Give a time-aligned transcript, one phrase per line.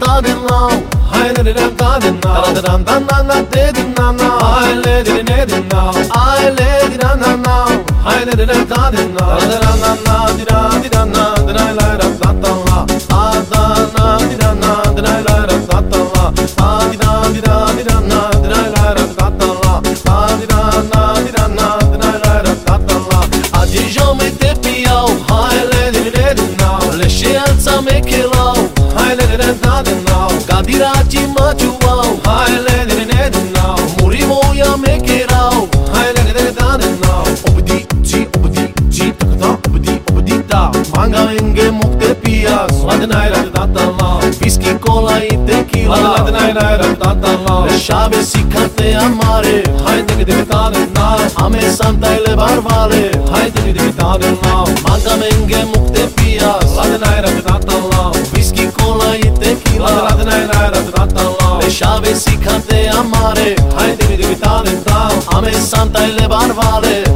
[0.00, 0.68] da da din now
[1.44, 5.02] di da da din now Da da da da da de din now now Hayle
[5.04, 7.68] di ne din now Hayle di da da now
[8.24, 11.52] di da da din now Da da da da di da di da na di
[11.52, 12.78] da la da da da la
[13.10, 13.62] Da da
[13.94, 16.24] na di da na di da la da da da la
[16.56, 19.74] Da di da di da di da na di da la da da da la
[20.04, 20.60] Da di da
[20.92, 23.20] na di da na di da la da da da la
[23.60, 28.00] Adi jome te piau Hayle di ne din now me
[30.80, 32.18] Sati matu au.
[32.24, 36.68] Hai le ne ne ne nau Murim o me kerau Hai le ne ne da
[36.80, 40.70] ne nau Obdi ci obdi ci takta da, obdi obdi da.
[40.94, 44.20] Manga enge mukte pias Lad nai rad tata lau.
[44.40, 46.00] Whisky cola i tequila.
[46.16, 47.68] Lad nai rad tata lau.
[47.84, 49.58] Shave si kate amare.
[49.84, 54.30] Hai ne ne da ne nau Ame santai le barvale Hai ne ne da ne
[54.44, 57.39] nau Manga enge mukte pias Lad nai rad
[65.40, 67.09] Ame santa ile barvale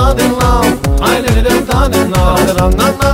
[0.00, 0.62] da da de now
[1.00, 3.09] Haile de de da de now Da na na na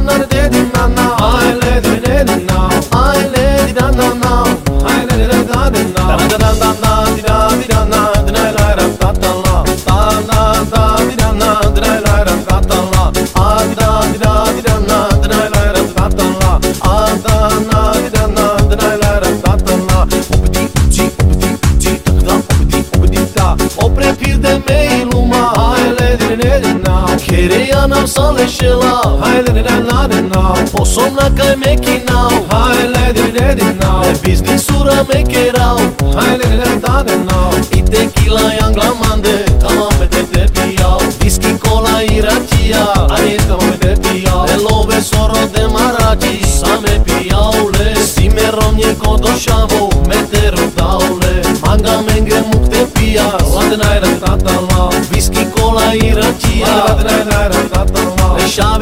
[27.88, 34.14] nam solishila Hajde ne nane nao Posomna kaj meki nao Hajde di vredi nao E
[34.24, 35.78] bizni sura meke rao
[36.16, 42.02] Hajde ne dane nao I tequila i anglamande Tamo me te te pijao Viski kola
[42.02, 48.06] i rakija Ani tamo me te pijao E love soro de marađi Same pijao le
[48.06, 55.44] Simerom je kodošavo Me te rudao le Manga menge mukte pija Lade najra tatala Viski
[55.56, 56.45] kola i rakija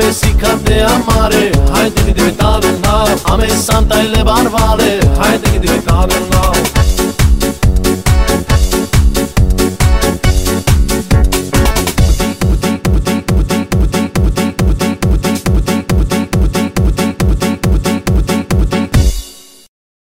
[0.05, 1.45] տեսի քանդե ամարե
[1.75, 2.97] հայտի դիտի տարնա
[3.35, 6.24] ամեն սանտայլե բարվալե հայտի դիտի տարնա